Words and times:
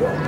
Woo! 0.00 0.27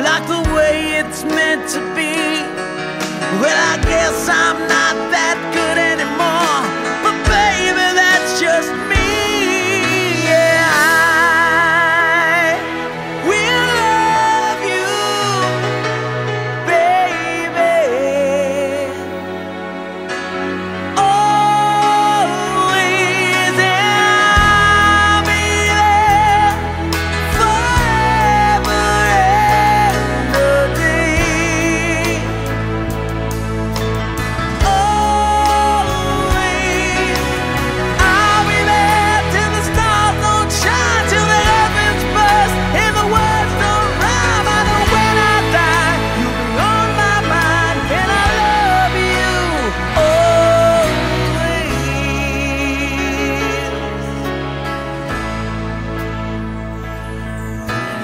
like 0.00 0.26
the 0.26 0.40
way 0.54 0.96
it's 1.00 1.22
meant 1.22 1.68
to 1.68 1.80
be. 1.94 2.16
Well, 3.40 3.58
I 3.72 3.76
guess 3.84 4.26
I'm 4.26 4.58
not 4.60 4.96
that 5.12 5.21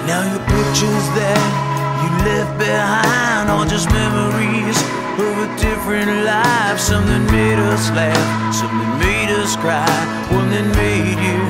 Now 0.09 0.25
your 0.25 0.41
pictures 0.41 1.07
that 1.21 1.37
you 2.01 2.09
left 2.25 2.57
behind 2.57 3.53
are 3.53 3.67
just 3.69 3.93
memories 3.93 4.81
of 5.21 5.37
a 5.37 5.49
different 5.61 6.25
life. 6.25 6.81
Something 6.81 7.29
made 7.29 7.61
us 7.61 7.93
laugh, 7.93 8.55
something 8.55 8.93
made 9.05 9.29
us 9.29 9.53
cry, 9.61 9.85
one 10.33 10.49
that 10.49 10.65
made 10.81 11.21
you 11.21 11.41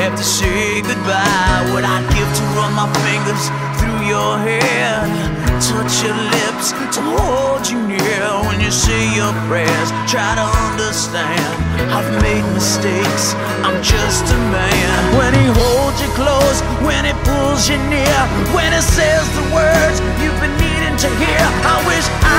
have 0.00 0.16
to 0.16 0.24
say 0.24 0.80
goodbye. 0.80 1.68
What 1.68 1.84
I'd 1.84 2.08
give 2.16 2.30
to 2.32 2.44
run 2.56 2.72
my 2.72 2.88
fingers 3.04 3.44
through 3.76 4.00
your 4.08 4.40
hair, 4.40 5.04
touch 5.60 6.00
your 6.00 6.16
lips 6.32 6.72
to 6.96 7.04
hold 7.04 7.68
you 7.68 7.76
near 7.92 8.37
you 8.68 8.72
say 8.72 9.16
your 9.16 9.32
prayers. 9.48 9.88
Try 10.04 10.36
to 10.36 10.44
understand, 10.68 11.40
I've 11.88 12.10
made 12.20 12.44
mistakes. 12.52 13.32
I'm 13.64 13.80
just 13.82 14.28
a 14.28 14.38
man. 14.52 15.16
When 15.16 15.32
he 15.32 15.46
holds 15.56 15.96
you 16.04 16.10
close, 16.12 16.60
when 16.84 17.08
he 17.08 17.14
pulls 17.24 17.64
you 17.64 17.78
near, 17.88 18.20
when 18.52 18.68
he 18.76 18.82
says 18.84 19.24
the 19.40 19.46
words 19.56 19.96
you've 20.20 20.36
been 20.44 20.52
needing 20.60 20.96
to 21.00 21.08
hear. 21.16 21.44
I 21.64 21.76
wish 21.88 22.04
I 22.20 22.37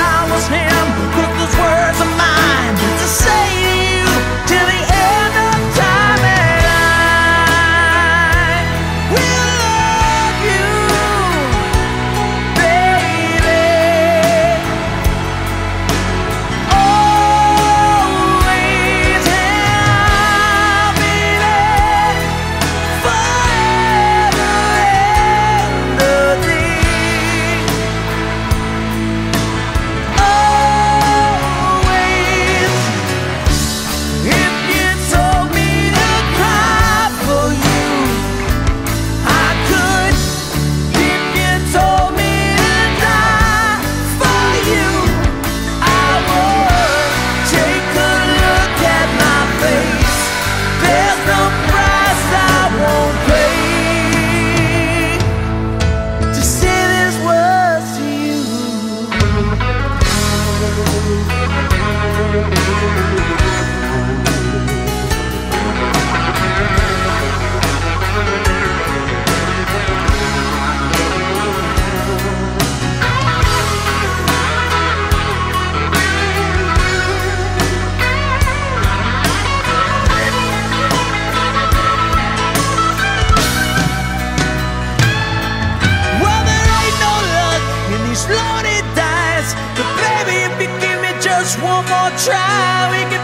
lonely 88.28 88.82
dice. 88.98 89.54
But 89.76 89.88
baby, 90.02 90.36
if 90.48 90.54
you 90.60 90.68
give 90.82 90.98
me 91.00 91.12
just 91.22 91.56
one 91.62 91.84
more 91.88 92.12
try, 92.20 92.90
we 92.92 93.00
can 93.08 93.19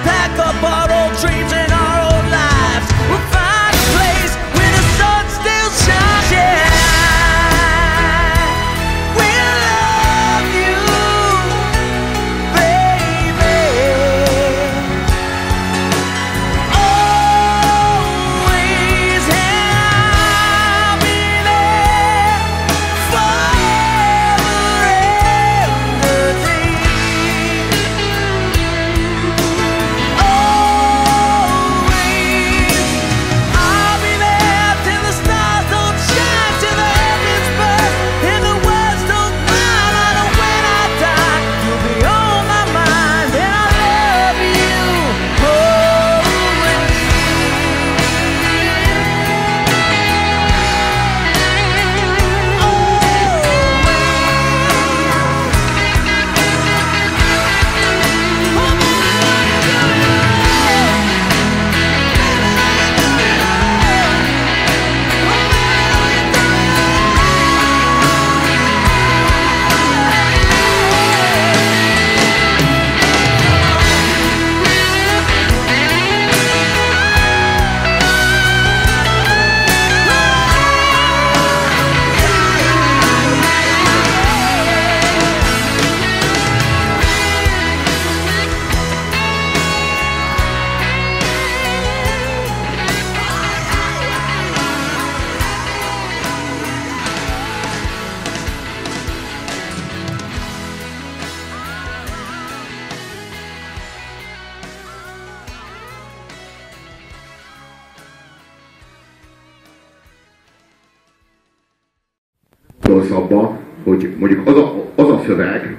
abba, 113.10 113.59
hogy 113.84 114.09
mondjuk 114.19 114.47
az 114.48 114.57
a, 114.57 114.84
az 114.95 115.10
a 115.10 115.22
szöveg, 115.27 115.77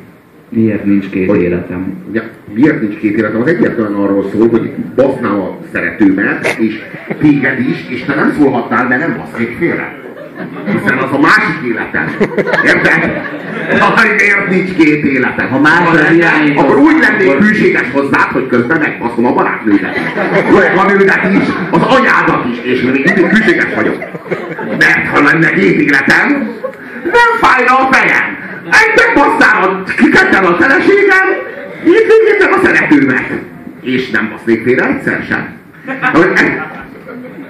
Miért 0.49 0.85
nincs 0.85 1.09
két 1.09 1.29
hogy, 1.29 1.41
életem? 1.41 2.03
Ugye, 2.09 2.21
miért 2.53 2.81
nincs 2.81 2.97
két 2.97 3.17
életem? 3.17 3.41
Az 3.41 3.47
egyetlen 3.47 3.93
arról 3.93 4.25
szól, 4.33 4.49
hogy 4.49 4.71
basznám 4.95 5.39
a 5.39 5.57
szeretőmet, 5.73 6.55
és 6.59 6.79
téged 7.19 7.59
is, 7.59 7.85
és 7.89 8.03
te 8.03 8.15
nem 8.15 8.35
szólhatnál, 8.39 8.87
mert 8.87 9.07
nem 9.07 9.17
basznék 9.17 9.57
félre. 9.57 9.95
Hiszen 10.65 10.97
az 10.97 11.09
a 11.11 11.19
másik 11.19 11.69
életem. 11.71 12.15
Érted? 12.65 13.21
Ha 13.79 14.01
miért 14.03 14.49
nincs 14.49 14.75
két 14.75 15.03
életem? 15.03 15.49
Ha 15.49 15.59
más 15.59 15.89
az 15.91 16.15
irányító, 16.15 16.59
akkor 16.59 16.77
úgy 16.77 16.99
lennék 16.99 17.29
akkor- 17.29 17.41
hűséges 17.41 17.91
hozzád, 17.91 18.31
hogy 18.31 18.47
közben 18.47 18.79
megbaszom 18.79 19.25
a 19.25 19.33
barátnődet. 19.33 19.99
Vagy 20.51 20.65
a 20.75 20.85
nődet 20.91 21.23
is, 21.33 21.47
az 21.69 21.81
anyádat 21.81 22.45
is, 22.51 22.71
és 22.71 22.81
még 22.81 23.03
mindig 23.05 23.25
hűséges 23.25 23.73
vagyok. 23.75 23.97
Mert 24.77 25.07
ha 25.07 25.23
lenne 25.23 25.49
két 25.53 25.79
életem, 25.79 26.55
nem 27.03 27.29
fájna 27.41 27.77
a 27.79 27.93
fejem. 27.93 28.37
Egy 28.69 28.93
megbasztál 28.95 29.63
a 29.63 29.83
kiketten 29.83 30.43
a 30.43 30.55
feleségem, 30.55 31.27
így 31.85 32.05
végigem 32.07 32.59
a 32.59 32.65
szeretőmet. 32.65 33.29
És 33.81 34.09
nem 34.09 34.29
basznék 34.31 34.63
félre 34.63 34.87
egyszer 34.87 35.25
sem. 35.29 35.55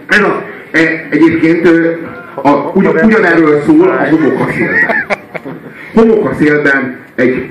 Ez, 0.07 0.21
a, 0.21 0.43
e, 0.71 0.79
egyébként 1.09 1.67
a, 2.33 2.49
ugy, 2.73 2.87
ugyanerről 3.03 3.61
szól 3.65 3.89
a 3.89 4.07
homokaszélben. 4.09 5.05
Homokaszélben 5.93 6.97
egy, 7.15 7.49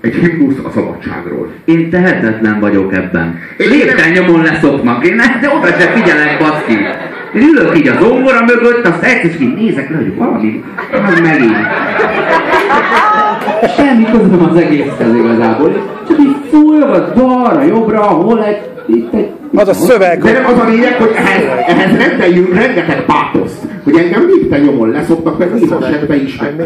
egy 0.00 0.14
himnusz 0.14 0.58
a 0.64 0.70
szabadságról. 0.74 1.52
Én 1.64 1.90
tehetetlen 1.90 2.60
vagyok 2.60 2.94
ebben. 2.94 3.40
Én 3.56 3.68
Lépten 3.68 4.10
nyomon 4.10 4.42
leszoknak, 4.42 5.06
én 5.06 5.14
ne, 5.14 5.38
de 5.40 5.48
oda 5.48 5.66
se 5.66 5.90
figyelek, 5.90 6.38
baszki. 6.38 6.78
Én 7.34 7.42
ülök 7.42 7.78
így 7.78 7.88
az 7.88 8.02
óvora 8.02 8.44
mögött, 8.46 8.86
azt 8.86 9.02
egyszer 9.02 9.40
így 9.40 9.54
nézek 9.54 9.90
le, 9.90 9.96
hogy 9.96 10.16
valami, 10.16 10.64
valami 10.90 11.20
megint. 11.20 11.56
Semmi 13.76 14.04
közöm 14.04 14.48
az 14.50 14.56
egészhez 14.56 15.14
igazából. 15.14 15.72
Csak 16.08 16.18
így 16.18 16.36
fújogod 16.50 17.12
balra, 17.14 17.62
jobbra, 17.62 18.00
hol 18.00 18.44
egy, 18.44 18.60
itt 18.86 19.14
egy... 19.14 19.30
Az 19.54 19.68
a 19.68 19.74
szöveg, 19.74 20.22
De 20.22 20.32
nem 20.32 20.46
az 20.46 20.58
a 20.58 20.64
lényeg, 20.68 20.94
hogy 20.94 21.12
ehhez, 21.16 21.42
ehhez 21.66 22.08
rendeljünk 22.08 22.54
rengeteg 22.54 23.04
pátoszt. 23.04 23.58
Hogy 23.84 23.96
engem 23.96 24.26
lépten 24.26 24.60
nyomon 24.60 24.90
leszoktak, 24.90 25.38
meg 25.38 25.54
néz 25.54 25.72
esetben 25.82 26.20
is, 26.20 26.36
meg 26.36 26.64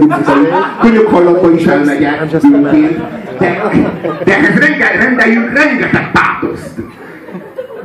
könyökhajlatban 0.80 1.54
is 1.54 1.64
elmegyek. 1.64 2.26
De, 3.38 3.70
de 4.24 4.36
ehhez 4.36 4.58
rendeljünk 4.98 5.52
rengeteg 5.58 6.10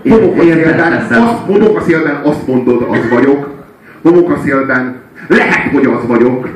pátoszt. 0.04 0.44
Homokaszélben 0.76 1.22
azt, 1.22 1.46
homokaszélben 1.46 2.22
azt 2.24 2.48
mondod, 2.48 2.88
az 2.90 3.10
vagyok. 3.10 3.50
Homokaszélben 4.02 4.96
lehet, 5.28 5.72
hogy 5.74 5.86
az 5.86 6.08
vagyok. 6.08 6.50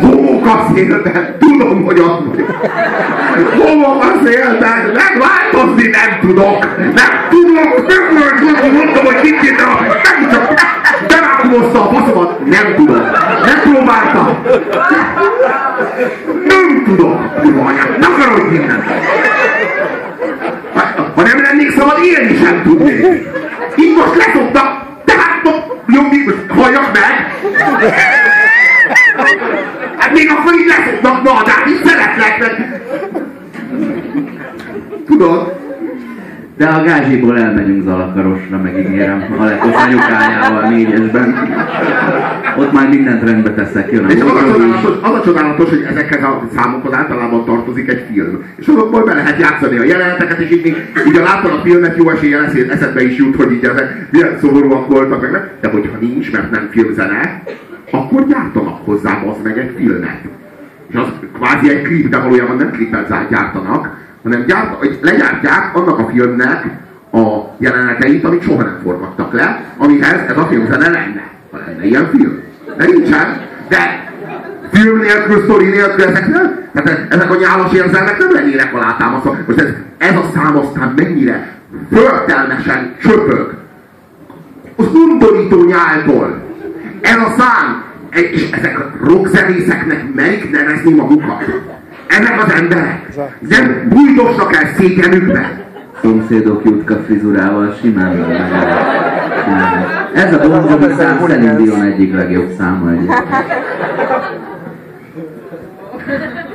Homokaszélben 0.00 1.36
tudom, 1.38 1.84
hogy 1.84 1.98
az 1.98 2.18
vagyok. 2.28 2.50
Homokaszélben 3.58 4.92
megváltozni 4.94 5.88
nem 5.88 6.20
tudok. 6.20 6.76
Nem 6.78 7.12
tudok. 7.30 7.86
Nem 7.86 8.36
tudok. 8.36 8.72
Mondtam, 8.72 9.04
hogy 9.04 9.20
kicsit, 9.20 9.56
nem 9.56 10.30
csak 10.30 10.54
berákumozta 11.08 11.88
a 11.88 11.92
faszomat. 11.94 12.44
Nem 12.44 12.74
tudok. 12.76 13.10
Nem 13.44 13.72
próbáltam. 13.72 14.38
Nem 16.46 16.82
tudok. 16.84 17.40
Kurva 17.40 17.60
anyám. 17.60 17.96
Nem 18.00 18.12
akarom 18.12 18.46
mindent. 18.46 18.84
Ha, 20.74 21.10
ha 21.14 21.22
nem 21.22 21.42
lennék 21.42 21.70
szabad, 21.70 21.98
tudnék. 22.70 23.28
Itt 23.76 23.96
most 23.96 24.16
leszoktak, 24.16 24.86
tehát 25.04 25.42
most 25.86 26.34
halljak 26.48 26.92
meg? 26.92 27.34
Hát 29.96 30.12
még 30.12 30.30
akkor 30.30 30.54
így 30.54 30.66
leszoknak, 30.66 31.22
na, 31.22 31.42
de 31.42 31.50
hát 31.50 31.66
így 31.68 31.84
szeretlek, 31.84 32.38
meg. 32.38 32.82
Tudod? 35.06 35.49
De 36.60 36.66
a 36.66 36.82
gázsiból 36.82 37.38
elmegyünk 37.38 37.82
Zalakarosra, 37.82 38.58
megígérem, 38.58 39.36
a 39.38 39.44
lekos 39.44 39.74
anyukájával 39.74 40.68
négyesben. 40.68 41.34
Ott 42.56 42.72
már 42.72 42.88
mindent 42.88 43.22
rendbe 43.22 43.54
teszek, 43.54 43.92
jön 43.92 44.04
a 44.04 44.08
És 44.08 44.20
az 44.20 44.30
a, 44.30 44.52
csodálatos, 44.52 44.92
az 45.02 45.14
a 45.14 45.22
csodálatos, 45.24 45.68
hogy 45.68 45.86
ezekhez 45.90 46.22
a 46.22 46.42
számokhoz 46.56 46.94
általában 46.94 47.44
tartozik 47.44 47.88
egy 47.88 48.04
film. 48.12 48.44
És 48.56 48.66
azokból 48.66 49.04
be 49.04 49.14
lehet 49.14 49.40
játszani 49.40 49.76
a 49.76 49.84
jeleneteket, 49.84 50.38
és 50.38 50.50
így, 50.50 50.66
így 51.06 51.16
a 51.16 51.22
látod 51.22 51.52
a 51.52 51.60
filmet, 51.64 51.96
jó 51.96 52.10
eséllyel 52.10 52.44
eszéd- 52.44 52.70
eszedbe 52.70 53.02
is 53.04 53.16
jut, 53.16 53.36
hogy 53.36 53.52
így 53.52 53.64
ezek 53.64 54.06
milyen 54.10 54.38
szomorúak 54.40 54.86
voltak, 54.86 55.20
meg 55.20 55.30
nem. 55.30 55.48
De 55.60 55.68
hogyha 55.68 55.96
nincs, 56.00 56.32
mert 56.32 56.50
nem 56.50 56.68
filmzene, 56.70 57.42
akkor 57.90 58.26
gyártanak 58.26 58.84
hozzá 58.84 59.22
az 59.26 59.36
meg 59.42 59.58
egy 59.58 59.74
filmet. 59.76 60.20
És 60.90 60.96
az 60.96 61.08
kvázi 61.32 61.70
egy 61.70 61.82
klip, 61.82 62.08
de 62.08 62.18
valójában 62.18 62.56
nem 62.56 62.70
klipet 62.70 63.28
gyártanak, 63.30 63.98
hanem 64.22 64.44
gyárt, 64.46 64.78
hogy 64.78 64.98
legyártják 65.02 65.76
annak 65.76 65.98
a 65.98 66.08
filmnek 66.12 66.64
a 67.12 67.54
jeleneteit, 67.58 68.24
amit 68.24 68.42
soha 68.42 68.62
nem 68.62 68.80
forgattak 68.82 69.32
le, 69.32 69.64
amihez 69.76 70.20
ez 70.28 70.36
a 70.36 70.46
filmzene 70.46 70.88
lenne. 70.88 71.28
Ha 71.50 71.58
lenne 71.66 71.86
ilyen 71.86 72.08
film. 72.10 72.42
De 72.76 72.84
nincsen. 72.84 73.40
De 73.68 74.08
film 74.72 74.98
nélkül, 74.98 75.42
sztori 75.42 75.64
nélkül 75.64 76.04
ezeknél, 76.04 76.68
tehát 76.72 77.12
ezek 77.12 77.30
a 77.30 77.36
nyálas 77.36 77.72
érzelmek 77.72 78.18
nem 78.18 78.32
lennének 78.32 78.74
alátámasztva. 78.74 79.36
Most 79.46 79.60
ez, 79.60 79.68
ez 79.98 80.16
a 80.16 80.30
szám 80.34 80.56
aztán 80.56 80.92
mennyire 80.96 81.48
förtelmesen 81.92 82.94
csöpög 83.02 83.54
az 84.76 84.86
undorító 84.94 85.64
nyálból. 85.64 86.42
Ez 87.00 87.16
a 87.16 87.34
szám, 87.38 87.82
és 88.10 88.50
ezek 88.50 88.78
a 88.78 88.90
rockzenészeknek 89.04 90.14
melyik 90.14 90.50
nevezni 90.50 90.94
magukat? 90.94 91.44
Ezek 92.18 92.42
az 92.44 92.52
emberek 92.52 93.08
nem 93.38 93.88
bújdosnak 93.88 94.56
el 94.56 94.74
székenükbe. 94.76 95.64
Szomszédok 96.02 96.64
jutka 96.64 96.96
frizurával 96.96 97.76
simán. 97.80 98.30
Ez 100.14 100.34
a 100.34 100.48
Bon 100.48 100.94
szám 100.96 101.18
Celine 101.18 101.56
Dion 101.56 101.82
egyik 101.82 102.14
legjobb 102.14 102.50
száma 102.58 102.90
egyébként. 102.90 103.24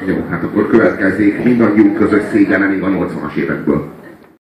Jó, 0.05 0.25
hát 0.29 0.43
akkor 0.43 0.67
következzék 0.67 1.43
mindannyiunk 1.43 1.97
közös 1.97 2.21
szégene 2.31 2.65
még 2.65 2.81
a 2.81 2.87
80-as 2.87 3.35
évekből. 3.35 3.89